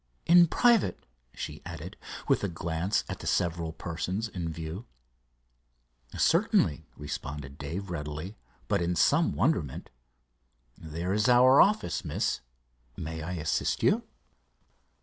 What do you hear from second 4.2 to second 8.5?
in view. "Certainly," responded Dave readily,